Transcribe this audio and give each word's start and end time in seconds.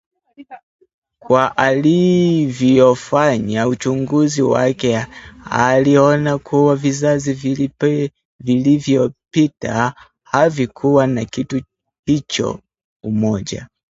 Kwa 1.19 1.57
alivyofanya 1.57 3.67
uchunguzi 3.67 4.41
wake, 4.41 5.05
aliona 5.51 6.37
kuwa 6.37 6.75
vizazi 6.75 7.57
vilivyopita 8.43 9.93
havikuwa 10.23 11.07
na 11.07 11.25
kitu 11.25 11.61
hicho, 12.05 12.59
umoja 13.03 13.67